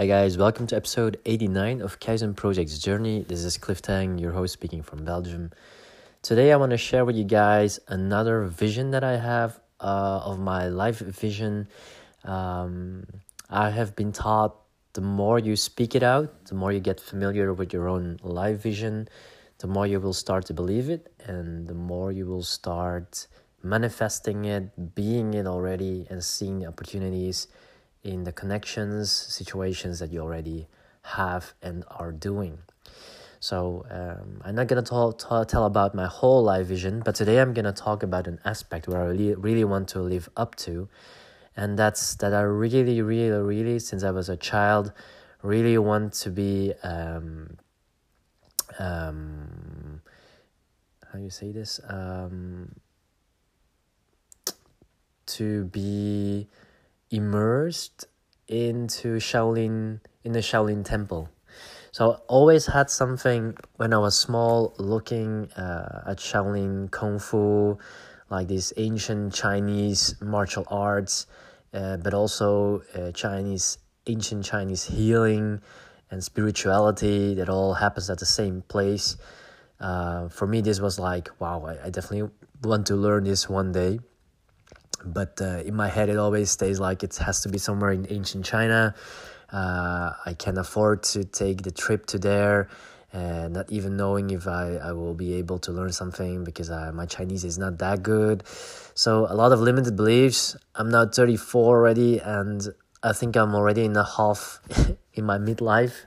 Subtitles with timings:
[0.00, 3.22] Hi guys, welcome to episode 89 of Kaizen Project's Journey.
[3.28, 5.50] This is Cliff Tang, your host speaking from Belgium.
[6.22, 10.38] Today I want to share with you guys another vision that I have uh, of
[10.38, 11.68] my life vision.
[12.24, 13.04] Um,
[13.50, 14.56] I have been taught
[14.94, 18.62] the more you speak it out, the more you get familiar with your own life
[18.62, 19.06] vision,
[19.58, 23.26] the more you will start to believe it, and the more you will start
[23.62, 27.48] manifesting it, being it already, and seeing the opportunities
[28.02, 30.68] in the connections, situations that you already
[31.02, 32.58] have and are doing.
[33.40, 37.40] So um, I'm not gonna talk, talk, tell about my whole life vision, but today
[37.40, 40.88] I'm gonna talk about an aspect where I really really want to live up to,
[41.56, 44.92] and that's that I really really really since I was a child,
[45.42, 47.56] really want to be um,
[48.78, 50.02] um,
[51.10, 52.74] how you say this um,
[55.26, 56.46] to be
[57.10, 58.06] immersed
[58.48, 61.28] into Shaolin in the Shaolin temple.
[61.92, 67.78] So I always had something when I was small looking uh, at Shaolin Kung Fu,
[68.28, 71.26] like these ancient Chinese martial arts,
[71.74, 75.60] uh, but also uh, Chinese ancient Chinese healing
[76.10, 79.16] and spirituality that all happens at the same place.
[79.80, 82.30] Uh, for me, this was like, wow, I, I definitely
[82.62, 83.98] want to learn this one day
[85.04, 88.06] but uh, in my head it always stays like it has to be somewhere in
[88.10, 88.94] ancient china.
[89.52, 92.68] Uh, i can afford to take the trip to there
[93.12, 96.92] and not even knowing if I, I will be able to learn something because I,
[96.92, 98.44] my chinese is not that good.
[98.94, 100.56] So a lot of limited beliefs.
[100.76, 102.62] I'm now 34 already and
[103.02, 104.60] i think i'm already in the half
[105.14, 106.04] in my midlife.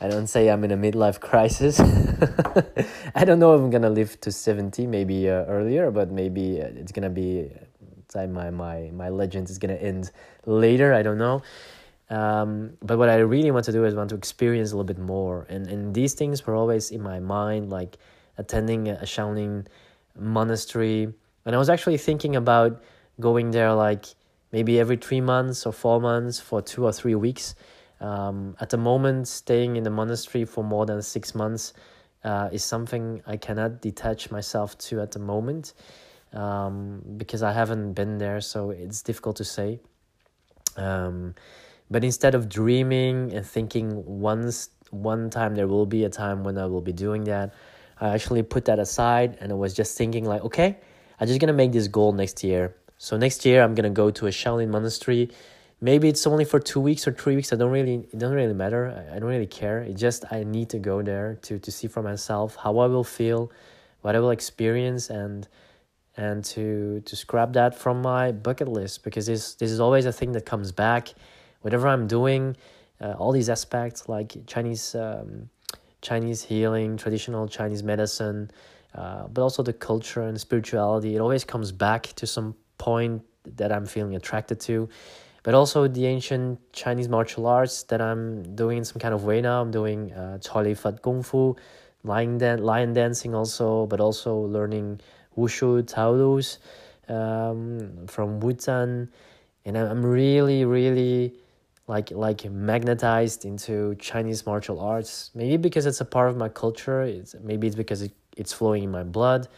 [0.00, 1.78] I don't say I'm in a midlife crisis.
[3.14, 6.66] I don't know if I'm gonna live to 70, maybe uh, earlier, but maybe uh,
[6.74, 7.50] it's gonna be
[8.14, 10.10] my my my legend is gonna end
[10.46, 10.92] later.
[10.92, 11.42] I don't know.
[12.10, 14.98] Um, but what I really want to do is want to experience a little bit
[14.98, 17.96] more, and and these things were always in my mind, like
[18.36, 19.66] attending a Shaolin
[20.18, 21.12] monastery,
[21.44, 22.82] and I was actually thinking about
[23.20, 24.06] going there like
[24.52, 27.54] maybe every three months or four months for two or three weeks.
[28.00, 31.72] Um, at the moment, staying in the monastery for more than six months
[32.22, 35.72] uh, is something I cannot detach myself to at the moment
[36.34, 39.80] um, because I haven't been there, so it's difficult to say.
[40.76, 41.34] Um,
[41.90, 46.58] but instead of dreaming and thinking once one time there will be a time when
[46.58, 47.54] I will be doing that,
[48.00, 50.78] I actually put that aside and I was just thinking like, okay,
[51.20, 52.74] I'm just gonna make this goal next year.
[52.98, 55.30] So next year I'm gonna go to a Shaolin monastery.
[55.80, 57.52] Maybe it's only for two weeks or three weeks.
[57.52, 59.08] I don't really it doesn't really matter.
[59.10, 59.78] I, I don't really care.
[59.80, 63.04] It just I need to go there to to see for myself how I will
[63.04, 63.50] feel,
[64.02, 65.46] what I will experience and
[66.16, 70.12] and to to scrap that from my bucket list because this this is always a
[70.12, 71.14] thing that comes back.
[71.62, 72.56] Whatever i'm doing
[73.00, 75.48] uh, all these aspects like chinese um,
[76.02, 78.50] chinese healing traditional chinese medicine
[78.94, 83.22] uh, but also the culture and spirituality it always comes back to some point
[83.56, 84.88] that i'm feeling attracted to.
[85.42, 89.40] But also the ancient chinese martial arts that i'm doing in some kind of way
[89.40, 89.60] now.
[89.60, 91.56] I'm doing uh, Li Fat Kung Fu
[92.02, 95.00] lion, dan- lion dancing also but also learning
[95.36, 96.58] wushu taolus
[97.08, 99.08] um, from Wutan,
[99.64, 101.34] and I'm really really
[101.86, 105.30] like like magnetized into Chinese martial arts.
[105.34, 107.02] Maybe because it's a part of my culture.
[107.02, 109.48] It's maybe it's because it, it's flowing in my blood.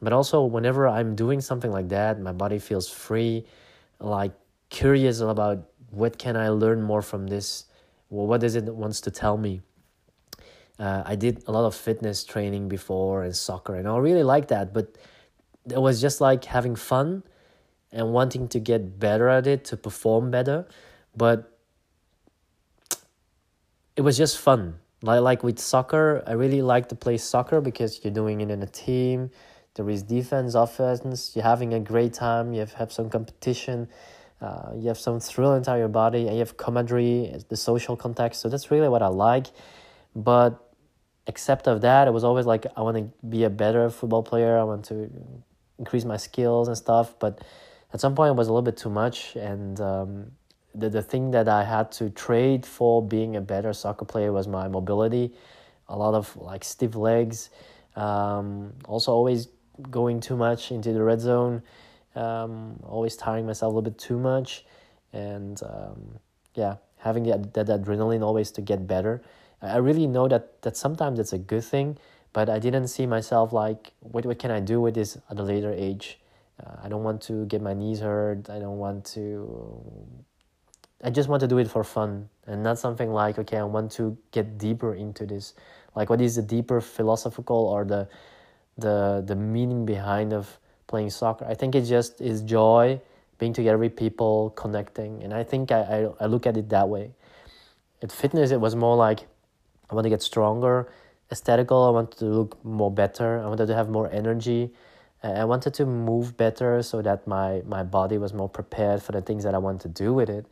[0.00, 3.44] But also, whenever I'm doing something like that, my body feels free,
[3.98, 4.32] like
[4.70, 7.64] curious about what can I learn more from this.
[8.10, 9.60] Well, what does it wants to tell me?
[10.78, 14.48] Uh, I did a lot of fitness training before and soccer, and I really like
[14.48, 14.72] that.
[14.72, 14.96] But
[15.68, 17.24] it was just like having fun
[17.90, 20.66] and wanting to get better at it to perform better.
[21.16, 21.58] But
[23.96, 24.78] it was just fun.
[25.02, 28.62] Like like with soccer, I really like to play soccer because you're doing it in
[28.62, 29.30] a team.
[29.74, 31.32] There is defense, offense.
[31.34, 32.52] You're having a great time.
[32.52, 33.88] You have, have some competition.
[34.40, 38.40] Uh, you have some thrill inside your body, and you have camaraderie, the social context.
[38.40, 39.46] So that's really what I like.
[40.14, 40.67] But
[41.28, 44.58] except of that, it was always like I want to be a better football player.
[44.58, 45.08] I want to
[45.78, 47.14] increase my skills and stuff.
[47.20, 47.44] But
[47.92, 50.32] at some point, it was a little bit too much, and um,
[50.74, 54.48] the the thing that I had to trade for being a better soccer player was
[54.48, 55.34] my mobility.
[55.88, 57.50] A lot of like stiff legs.
[57.94, 59.48] Um, also, always
[59.90, 61.62] going too much into the red zone.
[62.14, 64.64] Um, always tiring myself a little bit too much,
[65.12, 66.18] and um,
[66.54, 69.22] yeah, having that, that adrenaline always to get better.
[69.60, 71.98] I really know that that sometimes it's a good thing,
[72.32, 75.42] but I didn't see myself like what what can I do with this at a
[75.42, 76.18] later age.
[76.62, 78.50] Uh, I don't want to get my knees hurt.
[78.50, 80.24] I don't want to
[81.02, 83.92] I just want to do it for fun and not something like okay I want
[83.92, 85.54] to get deeper into this
[85.94, 88.08] like what is the deeper philosophical or the
[88.76, 90.58] the the meaning behind of
[90.88, 93.00] playing soccer I think it just is joy
[93.38, 96.88] being together with people connecting and I think I, I, I look at it that
[96.88, 97.12] way
[98.02, 99.20] at fitness it was more like
[99.90, 100.90] I want to get stronger
[101.30, 104.72] aesthetical I wanted to look more better I wanted to have more energy
[105.22, 109.20] I wanted to move better so that my my body was more prepared for the
[109.20, 110.46] things that I want to do with it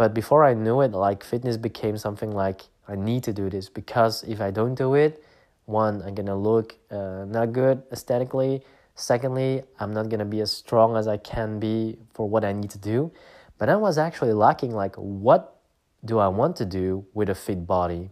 [0.00, 3.68] but before I knew it, like fitness became something like I need to do this
[3.68, 5.22] because if I don't do it,
[5.66, 8.64] one, I'm gonna look uh, not good aesthetically.
[8.94, 12.70] Secondly, I'm not gonna be as strong as I can be for what I need
[12.70, 13.12] to do.
[13.58, 15.60] But I was actually lacking like what
[16.02, 18.08] do I want to do with a fit body?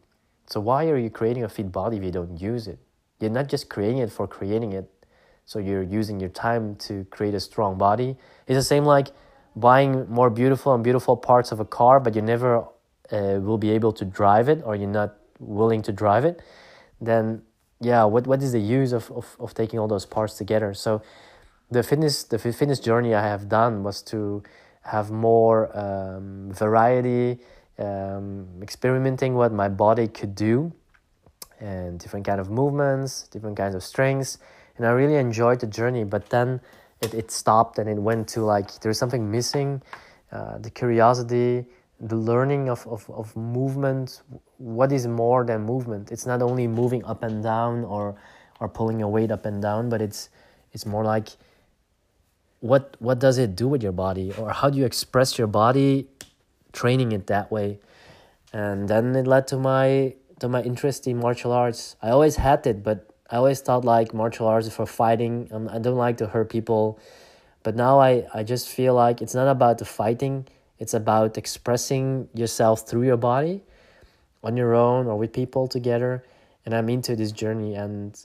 [0.48, 2.78] So why are you creating a fit body if you don't use it?
[3.20, 4.90] You're not just creating it for creating it.
[5.44, 8.16] So you're using your time to create a strong body.
[8.46, 9.08] It's the same like
[9.56, 12.64] buying more beautiful and beautiful parts of a car, but you never
[13.10, 16.40] uh, will be able to drive it or you're not willing to drive it,
[17.00, 17.42] then
[17.80, 20.74] yeah, what, what is the use of, of, of taking all those parts together?
[20.74, 21.02] So
[21.70, 24.42] the fitness the fitness journey I have done was to
[24.82, 27.38] have more um, variety,
[27.78, 30.72] um, experimenting what my body could do,
[31.60, 34.38] and different kind of movements, different kinds of strengths,
[34.76, 36.04] and I really enjoyed the journey.
[36.04, 36.60] But then
[37.00, 39.82] it, it stopped and it went to like there's something missing
[40.32, 41.64] uh, the curiosity
[42.00, 44.22] the learning of, of, of movement
[44.58, 48.14] what is more than movement it's not only moving up and down or
[48.60, 50.28] or pulling a weight up and down but it's
[50.72, 51.28] it's more like
[52.60, 56.06] what what does it do with your body or how do you express your body
[56.80, 57.68] training it that way
[58.52, 62.66] and then it led to my to my interest in martial arts i always had
[62.66, 65.48] it but I always thought like martial arts is for fighting.
[65.52, 66.98] Um, I don't like to hurt people,
[67.62, 70.46] but now I, I just feel like it's not about the fighting.
[70.78, 73.64] It's about expressing yourself through your body,
[74.42, 76.24] on your own or with people together.
[76.64, 78.18] And I'm into this journey, and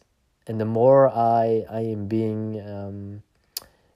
[0.48, 3.24] and the more I I am being um,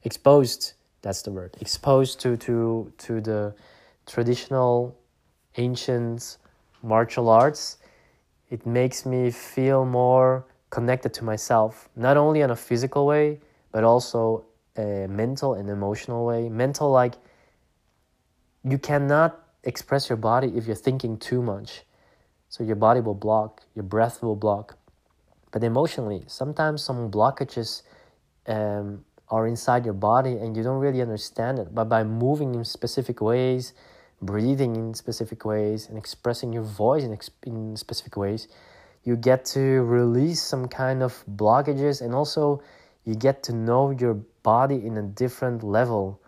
[0.04, 3.56] exposed, that's the word, exposed to to to the
[4.08, 4.98] traditional,
[5.58, 6.38] ancient
[6.82, 7.78] martial arts,
[8.50, 13.40] it makes me feel more connected to myself, not only in a physical way,
[13.72, 14.46] but also
[14.78, 16.50] a mental and emotional way.
[16.50, 17.16] Mental, like
[18.64, 21.84] you cannot express your body if you're thinking too much.
[22.50, 24.78] So your body will block, your breath will block.
[25.52, 27.82] But emotionally, sometimes some blockages
[28.48, 31.74] um, are inside your body and you don't really understand it.
[31.74, 33.74] But by moving in specific ways,
[34.22, 38.48] breathing in specific ways, and expressing your voice in, in specific ways,
[39.04, 42.62] you get to release some kind of blockages and also
[43.06, 46.20] you get to know your body in a different level.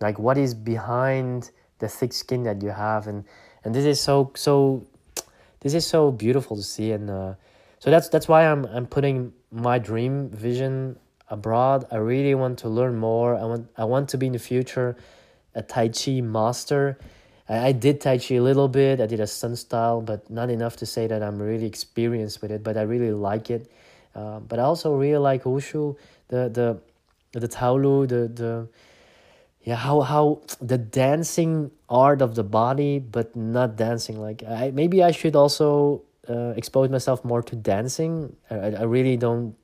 [0.00, 3.24] Like what is behind the thick skin that you have and
[3.64, 4.86] and this is so so
[5.60, 7.34] this is so beautiful to see and uh,
[7.78, 10.98] so that's that's why I'm I'm putting my dream vision
[11.28, 11.84] abroad.
[11.92, 13.36] I really want to learn more.
[13.36, 14.96] I want I want to be in the future
[15.54, 16.98] a tai chi master
[17.48, 19.00] I, I did Tai Chi a little bit.
[19.00, 22.50] I did a Sun style, but not enough to say that I'm really experienced with
[22.50, 22.62] it.
[22.62, 23.70] But I really like it.
[24.14, 25.96] Uh, but I also really like Wushu,
[26.28, 26.80] the the
[27.38, 28.68] the Taolu, the the
[29.62, 34.20] yeah how how the dancing art of the body, but not dancing.
[34.20, 38.34] Like I maybe I should also uh, expose myself more to dancing.
[38.50, 39.54] I I really don't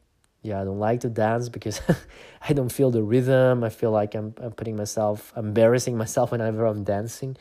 [0.42, 1.80] yeah I don't like to dance because
[2.48, 3.64] I don't feel the rhythm.
[3.64, 7.36] I feel like I'm I'm putting myself embarrassing myself whenever I'm dancing.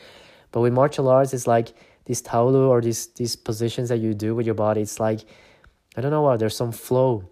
[0.51, 1.73] But with martial arts, it's like
[2.05, 4.81] this taolu or these these positions that you do with your body.
[4.81, 5.21] It's like
[5.95, 7.23] I don't know what there's some flow,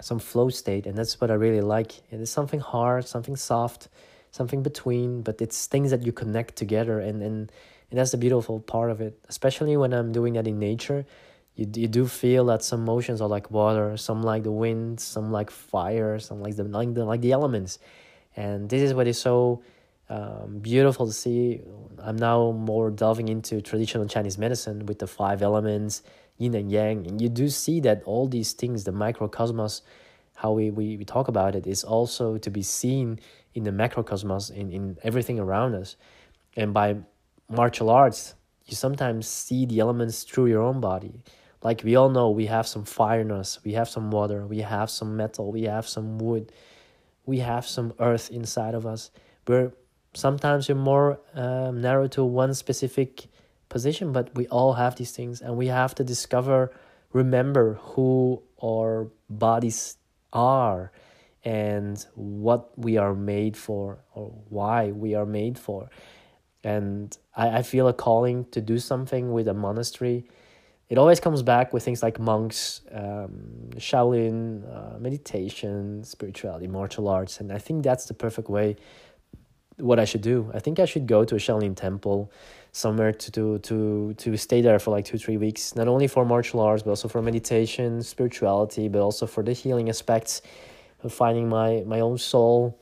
[0.00, 1.98] some flow state, and that's what I really like.
[2.10, 3.88] It is something hard, something soft,
[4.30, 7.52] something between, but it's things that you connect together, and and
[7.90, 9.18] and that's the beautiful part of it.
[9.28, 11.04] Especially when I'm doing that in nature,
[11.56, 15.30] you you do feel that some motions are like water, some like the wind, some
[15.30, 17.78] like fire, some like the like the like the elements,
[18.36, 19.62] and this is what is so
[20.10, 21.62] um, beautiful to see.
[22.02, 26.02] I'm now more delving into traditional Chinese medicine with the five elements,
[26.36, 27.06] yin and yang.
[27.06, 29.82] And you do see that all these things, the microcosmos,
[30.34, 33.20] how we, we, we talk about it, is also to be seen
[33.54, 35.96] in the macrocosmos, in, in everything around us.
[36.56, 36.96] And by
[37.48, 38.34] martial arts,
[38.66, 41.22] you sometimes see the elements through your own body.
[41.62, 44.60] Like we all know, we have some fire in us, we have some water, we
[44.60, 46.52] have some metal, we have some wood,
[47.26, 49.10] we have some earth inside of us.
[49.46, 49.72] We're
[50.14, 53.26] sometimes you're more um, narrow to one specific
[53.68, 56.72] position but we all have these things and we have to discover
[57.12, 59.96] remember who our bodies
[60.32, 60.90] are
[61.44, 65.88] and what we are made for or why we are made for
[66.62, 70.24] and I, I feel a calling to do something with a monastery
[70.90, 77.38] it always comes back with things like monks, um, Shaolin, uh, meditation, spirituality, martial arts,
[77.38, 78.74] and I think that's the perfect way.
[79.80, 82.30] What I should do, I think I should go to a Shaolin temple,
[82.72, 86.24] somewhere to to to to stay there for like two three weeks, not only for
[86.24, 90.42] martial arts but also for meditation, spirituality, but also for the healing aspects
[91.02, 92.78] of finding my my own soul,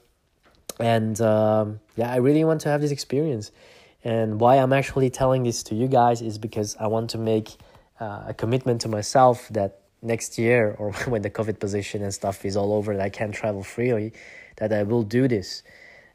[0.81, 3.51] and um, yeah, I really want to have this experience.
[4.05, 7.51] And why I'm actually telling this to you guys is because I want to make
[8.01, 12.45] uh, a commitment to myself that next year or when the COVID position and stuff
[12.45, 14.13] is all over and I can't travel freely,
[14.57, 15.63] that I will do this.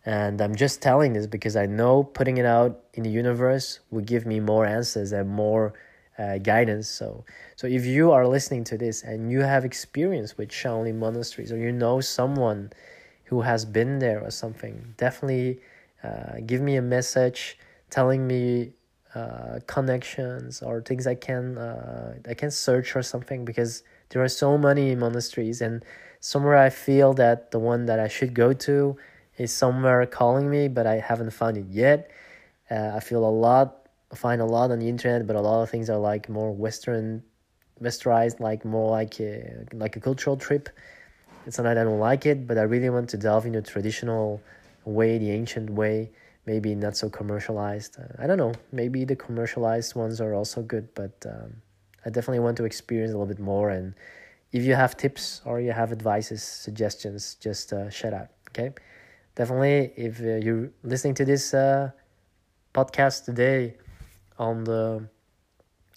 [0.05, 4.01] And I'm just telling this because I know putting it out in the universe will
[4.01, 5.73] give me more answers and more
[6.19, 6.89] uh, guidance.
[6.89, 7.23] So,
[7.55, 11.57] so if you are listening to this and you have experience with Shaolin monasteries or
[11.57, 12.71] you know someone
[13.25, 15.59] who has been there or something, definitely
[16.03, 17.57] uh, give me a message
[17.89, 18.73] telling me
[19.15, 24.27] uh, connections or things I can uh, I can search or something because there are
[24.27, 25.85] so many monasteries and
[26.19, 28.97] somewhere I feel that the one that I should go to
[29.37, 32.11] is somewhere calling me but I haven't found it yet.
[32.69, 35.69] Uh, I feel a lot find a lot on the internet but a lot of
[35.69, 37.23] things are like more western
[37.81, 40.69] westernized like more like a, like a cultural trip.
[41.45, 44.41] It's not that I don't like it but I really want to delve into traditional
[44.85, 46.11] way the ancient way
[46.45, 47.97] maybe not so commercialized.
[47.99, 48.53] Uh, I don't know.
[48.71, 51.61] Maybe the commercialized ones are also good, but um,
[52.05, 53.69] I definitely want to experience a little bit more.
[53.69, 53.93] And
[54.51, 58.27] if you have tips or you have advices, suggestions, just uh, shout out.
[58.49, 58.73] Okay,
[59.35, 59.93] definitely.
[59.95, 61.91] If uh, you're listening to this uh,
[62.73, 63.75] podcast today
[64.37, 65.07] on the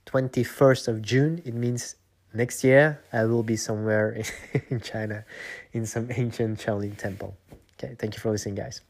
[0.04, 1.96] twenty first of June, it means
[2.34, 4.22] next year I will be somewhere
[4.70, 5.24] in China,
[5.72, 7.36] in some ancient Shaolin temple.
[7.78, 8.80] Okay, thank you for listening, guys.